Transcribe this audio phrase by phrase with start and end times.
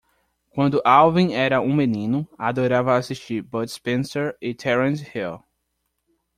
[0.49, 5.43] Quando Alvin era um menino, adorava assistir Bud Spencer e Terence Hill.